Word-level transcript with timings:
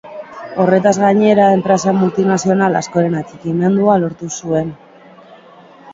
Horretaz 0.61 0.93
gainera, 1.01 1.49
enpresa 1.57 1.93
multinazional 1.99 2.79
askoren 2.81 3.19
atxikimendua 3.23 3.99
lortu 4.05 4.35
zuen. 4.41 4.77